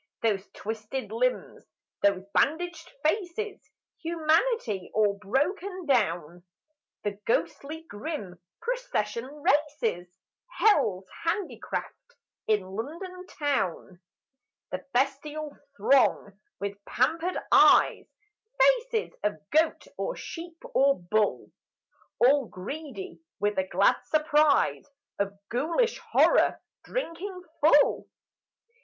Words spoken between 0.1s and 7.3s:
Those twisted limbs, those bandaged faces! Humanity all broken down! The